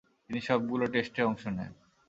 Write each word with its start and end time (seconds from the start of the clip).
তিনি 0.23 0.39
সবগুলো 0.41 0.85
টেস্টেই 0.93 1.27
অংশ 1.29 1.43
নেন। 1.47 1.71